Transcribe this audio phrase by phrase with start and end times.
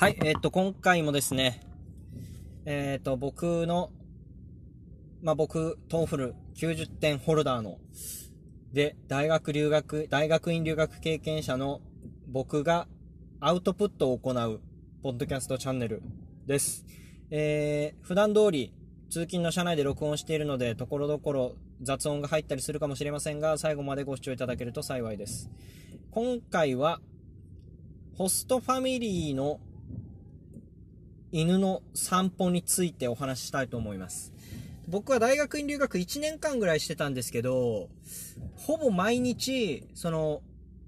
[0.00, 1.60] はい、えーっと、今回もですね、
[2.66, 3.90] えーっと、僕の、
[5.22, 7.78] まあ、僕、 TOEFL 90点ホルダーの、
[8.72, 11.80] で、大学留学、大学院留学経験者の
[12.28, 12.86] 僕が
[13.40, 14.60] アウトプットを行う、
[15.02, 16.00] ポッドキャストチャンネル
[16.46, 16.86] です。
[17.32, 18.72] えー、普段通り、
[19.10, 25.50] 通勤の車内で録音しているので、ところどころ雑音が入ったりするかもしれませんが、最後までご視聴いただけると幸いです。
[26.12, 27.00] 今回は、
[28.16, 29.58] ホストファミリーの
[31.32, 34.32] 犬の散歩についてお話ししたいと思います。
[34.88, 37.88] 僕は大学院留学1年間ぐらいしてたんですけど、
[38.56, 40.40] ほぼ毎日、その、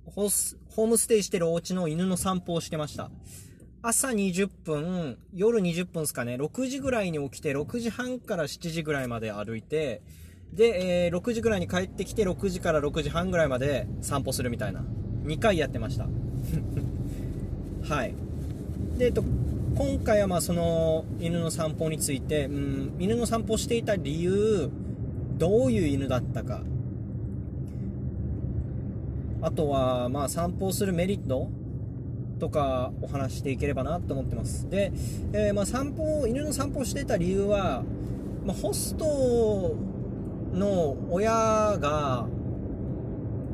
[0.06, 3.10] ホス、ホームステイしてるお家の犬の散歩をしてました。
[3.82, 10.02] 朝20分、夜20分ですかね、6時ぐらいに起きて、6時半から7時ぐらいまで歩いて、
[10.52, 14.82] で、えー6時ぐらいに帰ってきて、6時から6時半ぐらいまで散歩するみたいな。
[15.24, 16.08] 2回やってました。
[17.88, 18.14] はい。
[18.96, 19.22] で、えっと、
[19.76, 24.70] 今回はまあその犬の散歩について、うん、犬の散歩をしていた理由、
[25.38, 26.62] どういう犬だったか、
[29.42, 31.48] あとはまあ散歩するメリット
[32.38, 34.68] とかお話していければなと思ってます。
[34.68, 34.92] で、
[35.32, 37.82] えーまあ散歩、犬の散歩していた理由は、
[38.44, 39.76] まあ、ホスト
[40.52, 42.26] の親が、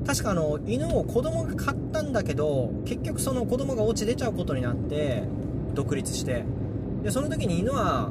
[0.06, 5.24] 確かあの犬を子供が飼ったんだけど結局その子供がお家出ちゃうことになって
[5.76, 6.44] 独立して
[7.04, 8.10] でその時に犬は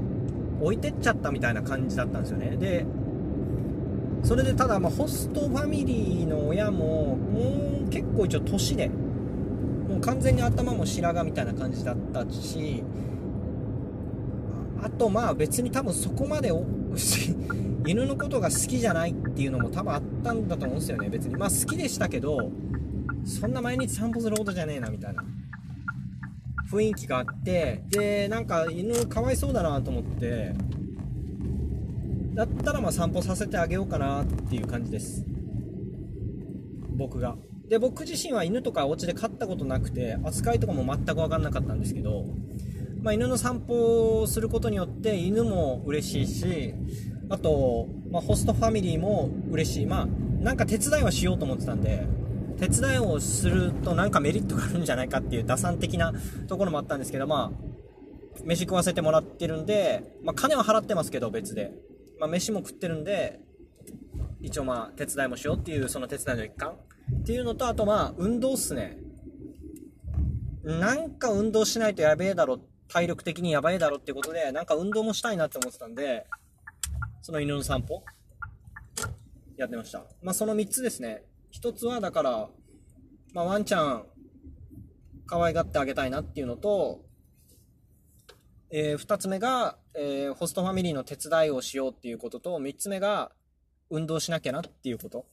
[0.61, 2.55] 置いてっちゃったみたいな感じだったんですよね。
[2.58, 2.85] で
[4.23, 12.83] それでただまホストファミリーの親ももう結構一応年でもう完全に頭も白髪みたいな感じだったし
[14.81, 16.66] あとまあ別に多分そこまでお
[17.86, 21.09] 犬のことが好きじゃないっていうのも多分あったんだと思うんですよね。
[21.09, 22.49] 別にまあ好きでしたけど
[23.25, 25.23] そんな毎日散歩することじゃねえなみたいな。
[26.71, 30.53] 雰囲気があってでなんか犬かわいそうだなと思って
[32.33, 35.26] だったらまあ散歩させてあげようかなっていう感じです。
[36.98, 37.37] 僕が。
[37.70, 42.26] で僕自身は犬とかお家で飼ったことなくて扱いとかも全く分かんなかったんですけど
[43.05, 46.73] まあ、犬の散歩をすることによって犬も嬉しいし
[47.30, 49.86] あと、まあ、ホストファミリーも嬉しい。
[49.86, 50.08] まあ
[50.43, 52.08] なんか手伝いはしようと思ってたんで
[52.60, 56.14] 手伝いをするとなんかメリットがあるんじゃないかっていう打算的な
[56.48, 57.76] ところもあったんですけどまあ
[58.43, 61.73] 飯食わせてもらってるんで、まあ、金は払ってますけど別で、
[62.20, 63.39] まあ、飯も食ってるんで
[64.42, 66.76] 一応まあ手伝いもしようっていうその手伝いの一環
[67.21, 68.98] っていうのとあとまあ運動っすね。
[70.64, 76.26] なんか運動しないとやべえだろ体力的にやばいだろっていうことでなんか運動もしたいなって思ってたんで
[77.21, 78.04] その犬の散歩
[79.58, 80.04] やってました。
[80.21, 81.23] まあその3つですね。
[81.61, 82.49] 1つはだから、
[83.33, 84.05] まあ、ワンちゃん
[85.26, 87.02] 可愛がってあげたいなっていうのと、
[88.70, 93.32] え2つ目が、えーホストファミリーの手伝いをしようっていうことと3つ目が
[93.89, 95.26] 運動しなきゃなっていうこと。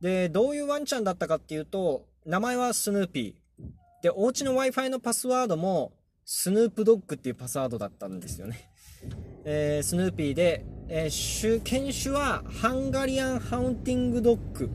[0.00, 4.02] でどういうワンちゃんだったかっていうと名前はスヌーピー。
[4.02, 5.92] でお家の w i f i のパスワードも
[6.24, 8.70] スヌープドッグっていうパスワードだったんですよね。
[9.44, 14.70] えースヌーピーで、えー犬種はハンガリアンハウンティングドッグ。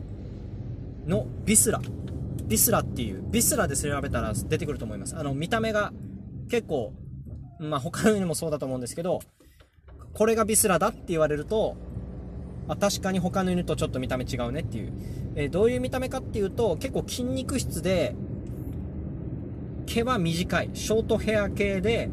[1.10, 1.80] のビスラ。
[2.46, 5.16] ビスラっていう、ビスラで調べたら出てくると思います。
[5.16, 5.92] あの、見た目が
[6.48, 6.94] 結構、
[7.58, 9.20] まあ他の犬もそうだと思うんですけど、
[10.14, 11.76] これがビスラだって言われると、
[12.68, 14.92] あ確かに他の犬とちょっと見た目違うねっていう。
[15.36, 18.14] えーどういう見た目かっていうと、結構筋肉質で、
[19.86, 22.08] 毛は短いショートヘア系で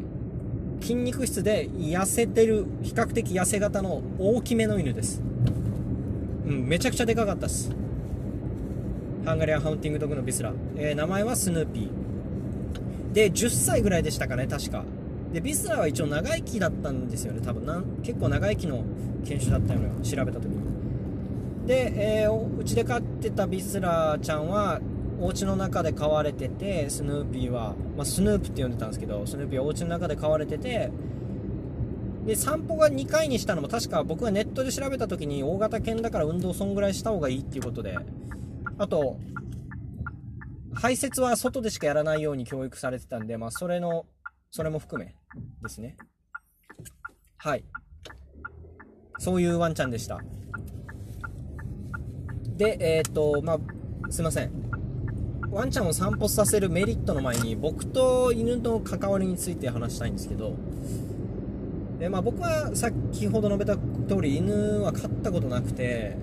[0.80, 5.22] 筋肉質で痩せてる比較的痩せ型の大きめの犬です
[6.44, 7.70] うんめちゃくちゃでかかったっす
[9.28, 13.12] ハンガリアンハウンティングドッグのビスラ、えー名前はスヌーピー。
[13.12, 14.84] で10歳ぐらいでしたかね確か。
[15.34, 17.66] でビスラは一応長生きだったんですよね多分。
[17.66, 18.84] な結構長生きの
[19.26, 21.66] 犬種だったよね調べた時に。
[21.66, 24.80] で、えーうちで飼ってたビスラちゃんは
[25.20, 30.90] お家の中で飼われててスヌーピーは、まあ、スヌープって呼んでたんですけどスヌーピーはお家の中で飼われてて
[32.24, 37.98] で散歩が2回にしたのも確か僕がネットで調べた時に大型犬だから運動そんぐらいした方がいいっていうことで
[38.78, 39.18] あと
[40.74, 44.06] 排泄は外でしかやらないように教育されてたんで、まあ、それの
[44.50, 45.14] それも含め
[45.62, 45.96] ですね。
[47.36, 47.64] はい。
[49.18, 50.20] そういうワンちゃんでした。
[52.56, 53.58] でえっ、とまあ
[54.10, 54.68] すいません。
[55.50, 60.54] ワンちゃんを散歩させるメリットの前に僕と犬の関わりについて話したいんですけど
[61.98, 66.16] で、まあ、僕は先ほど述べた通り犬は飼ったことなくて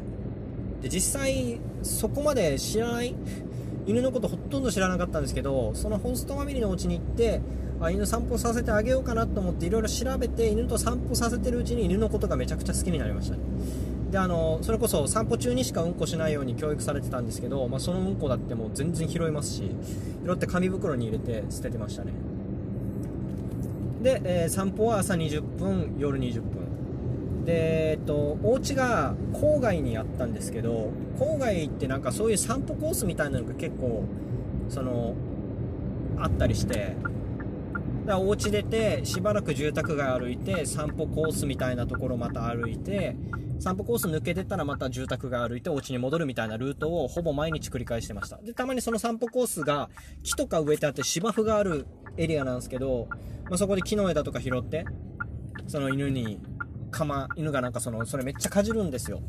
[0.85, 3.15] で実際そこまで知らない
[3.87, 7.41] 犬のことほとんど知らなかったんですけどそのホストファミリーのお家に行って
[7.81, 13.41] あ犬散歩させてあげようかなと思っていろいろ調べて犬と散歩させてるうちに犬のことがめちゃくちゃ好きになりましたね。
[14.11, 19.71] であのそれこそ散歩中にしかうんこしないように教育されてたんですけど、まあ、そのうんこだってもう全然拾いますし
[20.23, 22.13] 拾って紙袋に入れて捨ててましたね。
[24.03, 26.54] で、えー、散歩は朝20分夜20分
[27.45, 34.03] で、えっと、お家が郊外にあったんですけど郊外ってなんかそういう散歩コースみたいなのが結構
[34.69, 35.15] その
[36.17, 36.95] あったりして
[38.05, 43.15] だからお家出てしばらく住宅街歩いて散歩コースみたいなところまた歩いて
[43.59, 48.37] 散歩コース抜けてたらまた住宅街歩いてお家に戻るみたいなルートをほぼ毎日繰り返してました。
[48.37, 49.89] でたまにその散歩コースが
[50.23, 51.85] 木とか植えてあって芝生がある
[52.17, 53.07] エリアなんですけど、
[53.45, 54.85] まあ、そこで木の枝とか拾って
[55.67, 56.39] その犬に
[56.95, 59.21] かま、犬がなんかその、それめっちゃかじるんですよ。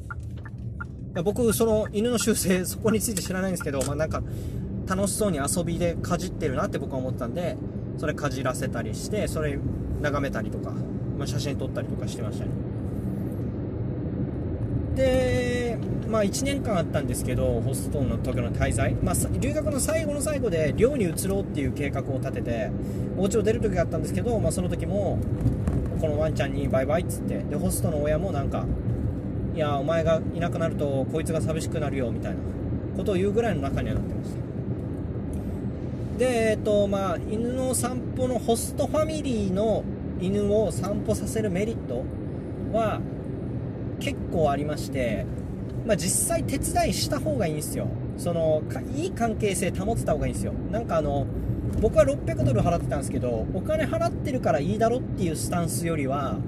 [1.23, 4.23] 僕、その犬の習性、 そこについて知らないんですけど、まあなんか、
[4.87, 7.57] 楽しそうに遊びでかじってるなって僕は思ったんで、
[7.99, 9.59] それかじらせたりして、それ
[10.01, 10.73] 眺めたりとか、
[11.19, 12.51] まあ、写真撮ったりとかしてましたね。
[14.95, 15.79] で、
[16.09, 22.71] まあ1年間あったんですけど、ホストンの時の滞在、まあ、留学の最後の最後で寮に移ろうっていう計画を立てて、
[23.17, 25.19] お家を出る時があったんですけど、まあその時も、
[26.01, 27.39] このワンちゃんにバイバイっつって。
[27.39, 28.65] でホストの親もなんか
[29.55, 32.39] いやお前がいなくなるとこいつが寂しくなるよみたいな。
[32.97, 34.37] ことを言うぐらいの中にはなってました。
[36.19, 39.85] でえっとまあ犬の散歩のホストファミリーの
[40.19, 42.03] 犬を散歩させるメリット
[42.73, 43.01] は
[44.01, 45.27] 結構ありまして、
[45.87, 47.87] まあ、実際手伝いした方がいいんですよ。
[48.17, 48.63] その
[48.95, 50.55] いい関係性保ってた方がいいんですよ。
[50.71, 51.27] なんかあの
[51.81, 56.39] 僕は600ドル払ってたんですけどお金払ってるからいいだろっていうスタンスよりは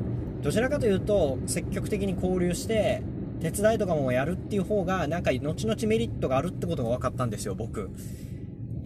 [0.43, 3.03] どちらかというと積極的に交流して
[3.41, 7.91] 手伝いとかもやるっていう方がなんか後々メリットがあるってことが分かったんですよ僕。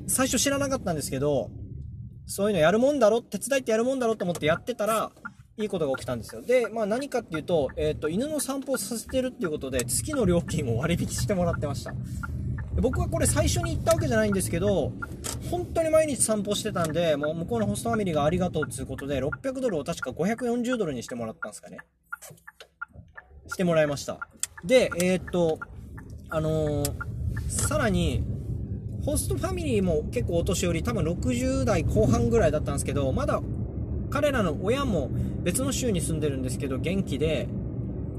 [0.06, 1.50] 最初知らなかったんですけど
[2.26, 5.10] そういうのやるもんだろ手伝いってやるもんだろと思ってやってたら
[5.58, 6.42] いいことが起きたんですよ。
[6.42, 11.94] で、まあ、何かっていうと,、えーと、犬の散歩をさせてるっていうことで月の料金を割引してもらってました。
[12.80, 14.92] 僕はこれ最初に行ったわけじゃないんですけど、
[15.50, 21.78] 本当に毎日散歩してたんで、もう向こうのホストファミリーがありがとうっていうことで、600ドルを確か540ドルにしてもらったんですかね。
[23.48, 24.18] してもらいました。
[24.64, 25.58] で、えー、っと、
[26.30, 26.92] あのー、
[27.48, 28.24] さらに、
[29.04, 33.42] ホストファミリーも結構お年寄り、多分60代後半ぐらいだったんですけど、まだ
[34.10, 35.10] 彼らの親も
[35.42, 37.48] 別の州に住んでるんですけど、元気で、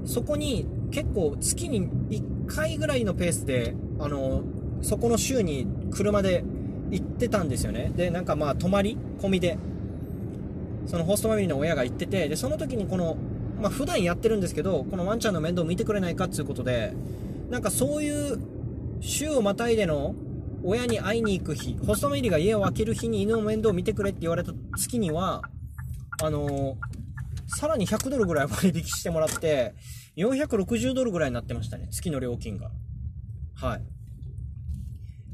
[0.05, 4.43] そこに結構月に1回ぐらいのペースであの
[4.81, 6.43] そこの州に車で
[6.91, 7.91] 行ってたんですよね。
[7.95, 9.57] でなんかまあ泊まり込みで
[10.85, 13.17] そのホストファミリーの親が行っててでその時にこの
[13.61, 16.93] まあ普段やってるんですけどこのワンちゃんの面倒見てくれないかっていうことで
[17.49, 18.39] なんかそういう
[18.99, 20.15] 週をまたいでの
[20.63, 25.43] 親に会いに行く日ホストファミリーが家を空ける日に犬の面倒を見てくれって言われた月には
[26.21, 26.77] あの、
[27.47, 29.73] さらに100ドルぐらい割引してもらって
[30.15, 32.71] 460ドルぐらいになってましたね月の料金が。
[33.55, 33.83] はい。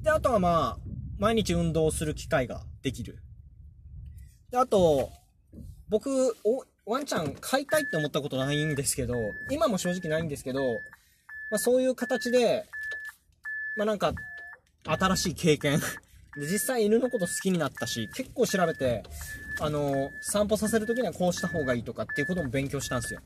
[0.04, 3.18] で、あとはまあ、毎日運動する機会ができる。
[4.51, 5.10] で、あと、
[5.89, 6.36] 僕、
[6.86, 9.16] ワンちゃん飼いたいって思ったことないんですけど、
[9.50, 10.60] 今も正直ないんですけど、
[11.51, 12.66] まあそういう形で、
[13.75, 14.13] まあなんか、
[14.86, 15.80] 新しい経験
[16.36, 19.04] で、実際犬のこと好きになったし、結構調べて、
[19.62, 23.20] あの散歩させるときにはこうした方がいいとかっていうことも勉強したんですよ。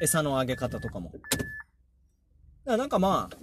[0.00, 1.10] 餌のあげ方とかも。
[1.12, 1.30] だか
[2.66, 3.36] らなんかまあ、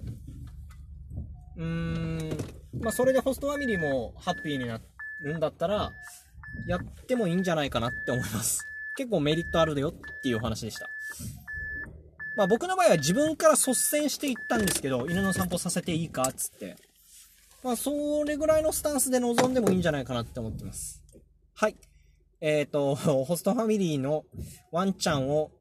[1.57, 2.37] うーん、
[2.81, 4.79] まあ、それでホストファミリーもハッピーにな
[5.21, 5.91] るんだったら、
[6.67, 8.67] やってもいいんじゃないかなって思います。
[8.95, 10.89] 結構メリットあるよっていうお話でした。
[12.35, 16.75] まあ僕の場合は自分から率先していったんですけど、犬の散歩させていいかっつって。
[17.63, 21.03] まあそれぐらいのスタンスで臨んでもいいんじゃないかなって思ってます。
[21.55, 21.75] はい。
[22.41, 22.95] えっ、ー、と、
[23.25, 24.25] ホストファミリーの
[24.71, 25.51] ワンちゃんを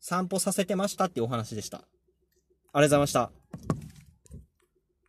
[0.00, 1.78] 散歩させてましたっていうお話でした。
[1.78, 1.86] あり
[2.72, 3.79] がとうございました。